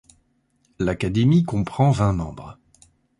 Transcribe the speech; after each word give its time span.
L'Académie 0.79 1.43
comprend 1.43 1.91
vingt 1.91 2.11
membres. 2.13 2.57